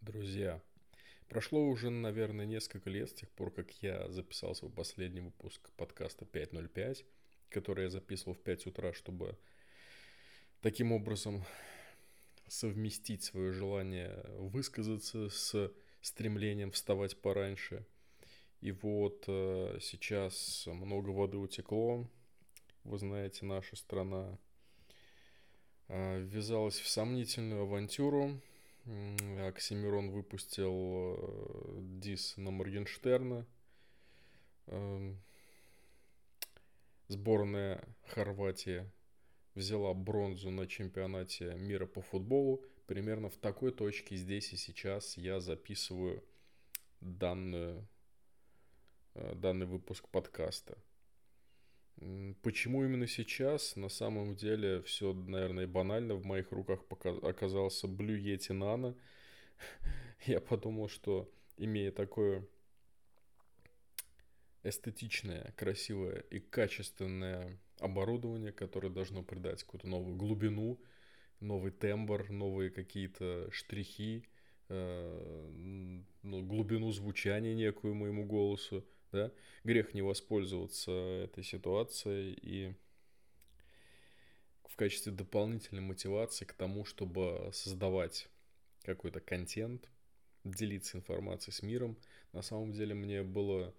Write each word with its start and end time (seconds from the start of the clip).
Друзья, 0.00 0.62
прошло 1.28 1.62
уже, 1.66 1.90
наверное, 1.90 2.46
несколько 2.46 2.88
лет 2.88 3.10
с 3.10 3.12
тех 3.12 3.28
пор, 3.28 3.50
как 3.50 3.70
я 3.82 4.08
записал 4.08 4.54
свой 4.54 4.70
последний 4.70 5.20
выпуск 5.20 5.70
подкаста 5.76 6.24
5.05, 6.24 7.04
который 7.50 7.84
я 7.84 7.90
записывал 7.90 8.32
в 8.32 8.40
5 8.40 8.68
утра, 8.68 8.94
чтобы 8.94 9.36
таким 10.62 10.92
образом 10.92 11.44
совместить 12.48 13.24
свое 13.24 13.52
желание 13.52 14.24
высказаться 14.38 15.28
с 15.28 15.70
стремлением 16.00 16.70
вставать 16.70 17.20
пораньше. 17.20 17.84
И 18.62 18.72
вот 18.72 19.24
э, 19.26 19.80
сейчас 19.82 20.66
много 20.66 21.10
воды 21.10 21.36
утекло. 21.36 22.08
Вы 22.84 22.98
знаете, 22.98 23.44
наша 23.44 23.76
страна 23.76 24.38
э, 25.88 26.20
ввязалась 26.22 26.80
в 26.80 26.88
сомнительную 26.88 27.64
авантюру, 27.64 28.40
Оксимирон 28.86 30.10
выпустил 30.10 31.16
э, 31.18 31.78
дис 32.00 32.36
на 32.36 32.50
Моргенштерна. 32.50 33.46
Эм, 34.66 35.20
сборная 37.08 37.84
Хорватии 38.06 38.90
взяла 39.54 39.92
бронзу 39.94 40.50
на 40.50 40.66
чемпионате 40.66 41.54
мира 41.54 41.86
по 41.86 42.00
футболу. 42.00 42.64
Примерно 42.86 43.28
в 43.28 43.36
такой 43.36 43.72
точке 43.72 44.16
здесь 44.16 44.52
и 44.52 44.56
сейчас 44.56 45.16
я 45.16 45.40
записываю 45.40 46.24
данную, 47.00 47.86
э, 49.14 49.34
данный 49.34 49.66
выпуск 49.66 50.08
подкаста. 50.08 50.78
Почему 52.42 52.84
именно 52.84 53.06
сейчас? 53.06 53.76
На 53.76 53.88
самом 53.88 54.34
деле 54.34 54.82
все, 54.82 55.12
наверное, 55.12 55.66
банально. 55.66 56.14
В 56.14 56.24
моих 56.24 56.50
руках 56.52 56.80
оказался 57.22 57.86
Blue 57.86 58.18
Yeti 58.18 58.52
Nano. 58.52 58.96
Я 60.26 60.40
подумал, 60.40 60.88
что 60.88 61.30
имея 61.56 61.90
такое 61.92 62.46
эстетичное, 64.62 65.52
красивое 65.56 66.20
и 66.30 66.38
качественное 66.38 67.58
оборудование, 67.78 68.52
которое 68.52 68.90
должно 68.90 69.22
придать 69.22 69.62
какую-то 69.62 69.88
новую 69.88 70.16
глубину, 70.16 70.80
новый 71.40 71.72
тембр, 71.72 72.30
новые 72.30 72.70
какие-то 72.70 73.50
штрихи, 73.50 74.24
э, 74.68 75.50
ну, 76.22 76.42
глубину 76.42 76.92
звучания 76.92 77.54
некую 77.54 77.94
моему 77.94 78.24
голосу, 78.26 78.84
да, 79.12 79.32
грех 79.64 79.94
не 79.94 80.02
воспользоваться 80.02 80.90
этой 80.90 81.44
ситуацией 81.44 82.38
и 82.40 82.74
в 84.64 84.76
качестве 84.76 85.12
дополнительной 85.12 85.82
мотивации 85.82 86.44
к 86.44 86.52
тому, 86.52 86.84
чтобы 86.84 87.50
создавать 87.52 88.28
какой-то 88.82 89.20
контент, 89.20 89.90
делиться 90.44 90.96
информацией 90.96 91.52
с 91.52 91.62
миром. 91.62 91.98
На 92.32 92.42
самом 92.42 92.72
деле 92.72 92.94
мне 92.94 93.22
было 93.22 93.74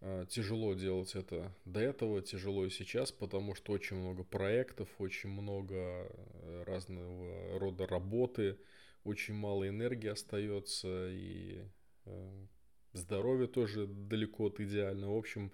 э, 0.00 0.26
тяжело 0.28 0.74
делать 0.74 1.14
это 1.14 1.54
до 1.64 1.80
этого, 1.80 2.22
тяжело 2.22 2.64
и 2.64 2.70
сейчас, 2.70 3.12
потому 3.12 3.54
что 3.54 3.72
очень 3.72 3.96
много 3.96 4.24
проектов, 4.24 4.88
очень 4.98 5.30
много 5.30 5.74
э, 5.76 6.64
разного 6.66 7.58
рода 7.58 7.86
работы, 7.86 8.58
очень 9.04 9.34
мало 9.34 9.68
энергии 9.68 10.08
остается 10.08 11.08
и 11.10 11.62
э, 12.06 12.46
Здоровье 12.92 13.46
тоже 13.46 13.86
далеко 13.86 14.46
от 14.46 14.60
идеального. 14.60 15.14
В 15.14 15.18
общем, 15.18 15.52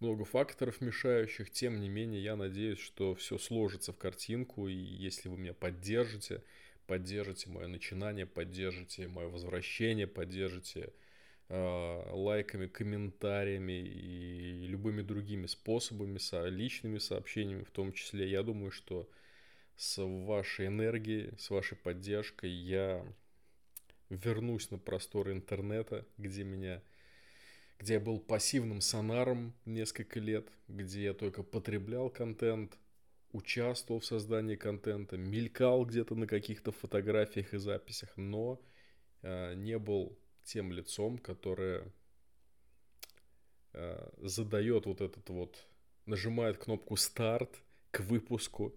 много 0.00 0.24
факторов 0.24 0.80
мешающих. 0.80 1.50
Тем 1.50 1.80
не 1.80 1.88
менее, 1.88 2.22
я 2.22 2.36
надеюсь, 2.36 2.80
что 2.80 3.14
все 3.14 3.38
сложится 3.38 3.92
в 3.92 3.98
картинку. 3.98 4.68
И 4.68 4.74
если 4.74 5.28
вы 5.28 5.38
меня 5.38 5.54
поддержите, 5.54 6.42
поддержите 6.86 7.48
мое 7.50 7.68
начинание, 7.68 8.26
поддержите 8.26 9.06
мое 9.06 9.28
возвращение, 9.28 10.08
поддержите 10.08 10.92
э, 11.48 12.10
лайками, 12.10 12.66
комментариями 12.66 13.80
и 13.80 14.66
любыми 14.66 15.02
другими 15.02 15.46
способами, 15.46 16.18
со, 16.18 16.46
личными 16.46 16.98
сообщениями 16.98 17.62
в 17.62 17.70
том 17.70 17.92
числе. 17.92 18.28
Я 18.28 18.42
думаю, 18.42 18.72
что 18.72 19.08
с 19.76 20.02
вашей 20.02 20.66
энергией, 20.66 21.32
с 21.38 21.48
вашей 21.50 21.76
поддержкой 21.76 22.50
я 22.50 23.06
вернусь 24.16 24.70
на 24.70 24.78
просторы 24.78 25.32
интернета, 25.32 26.06
где 26.18 26.44
меня 26.44 26.82
где 27.82 27.94
я 27.94 28.00
был 28.00 28.20
пассивным 28.20 28.80
сонаром 28.80 29.54
несколько 29.64 30.20
лет, 30.20 30.46
где 30.68 31.02
я 31.02 31.14
только 31.14 31.42
потреблял 31.42 32.10
контент, 32.10 32.78
участвовал 33.32 34.00
в 34.00 34.04
создании 34.04 34.54
контента, 34.54 35.16
мелькал 35.16 35.84
где-то 35.84 36.14
на 36.14 36.28
каких-то 36.28 36.70
фотографиях 36.70 37.52
и 37.54 37.58
записях, 37.58 38.16
но 38.16 38.62
э, 39.22 39.54
не 39.54 39.78
был 39.78 40.16
тем 40.44 40.70
лицом, 40.70 41.18
которое 41.18 41.92
э, 43.72 44.10
задает 44.18 44.86
вот 44.86 45.00
этот 45.00 45.28
вот, 45.30 45.66
нажимает 46.06 46.58
кнопку 46.58 46.94
старт 46.96 47.50
к 47.90 47.98
выпуску 47.98 48.76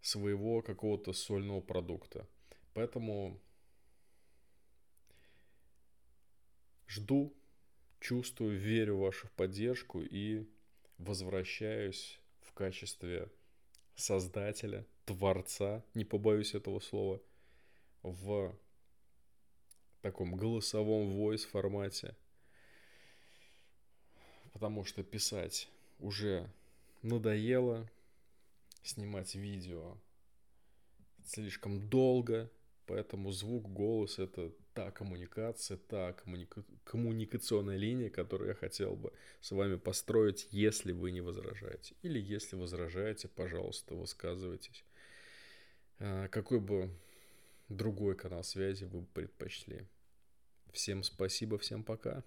своего 0.00 0.62
какого-то 0.62 1.12
сольного 1.12 1.60
продукта. 1.60 2.28
Поэтому 2.72 3.40
Жду, 6.94 7.32
чувствую, 8.00 8.58
верю 8.58 8.96
в 8.96 9.00
вашу 9.00 9.26
поддержку 9.36 10.02
и 10.02 10.46
возвращаюсь 10.98 12.20
в 12.42 12.52
качестве 12.52 13.30
создателя, 13.94 14.84
творца, 15.06 15.82
не 15.94 16.04
побоюсь 16.04 16.54
этого 16.54 16.80
слова, 16.80 17.22
в 18.02 18.54
таком 20.02 20.36
голосовом 20.36 21.08
voice 21.10 21.48
формате. 21.48 22.14
Потому 24.52 24.84
что 24.84 25.02
писать 25.02 25.70
уже 25.98 26.52
надоело, 27.00 27.90
снимать 28.82 29.34
видео 29.34 29.96
слишком 31.24 31.88
долго, 31.88 32.50
Поэтому 32.86 33.30
звук, 33.30 33.68
голос— 33.72 34.18
это 34.18 34.52
та 34.74 34.90
коммуникация, 34.90 35.76
та 35.76 36.12
коммуника... 36.12 36.62
коммуникационная 36.84 37.76
линия, 37.76 38.10
которую 38.10 38.48
я 38.48 38.54
хотел 38.54 38.96
бы 38.96 39.12
с 39.40 39.50
вами 39.50 39.76
построить, 39.76 40.48
если 40.50 40.92
вы 40.92 41.10
не 41.10 41.20
возражаете. 41.20 41.94
Или 42.02 42.18
если 42.18 42.56
возражаете, 42.56 43.28
пожалуйста, 43.28 43.94
высказывайтесь. 43.94 44.84
А, 45.98 46.28
какой 46.28 46.60
бы 46.60 46.90
другой 47.68 48.16
канал 48.16 48.44
связи 48.44 48.84
вы 48.84 49.02
предпочли. 49.02 49.86
Всем 50.72 51.02
спасибо, 51.02 51.58
всем 51.58 51.84
пока. 51.84 52.24